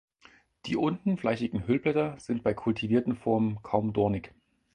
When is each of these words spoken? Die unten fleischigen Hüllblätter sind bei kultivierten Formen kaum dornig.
Die 0.65 0.77
unten 0.77 1.15
fleischigen 1.15 1.67
Hüllblätter 1.67 2.15
sind 2.19 2.41
bei 2.41 2.55
kultivierten 2.55 3.15
Formen 3.15 3.61
kaum 3.61 3.93
dornig. 3.93 4.33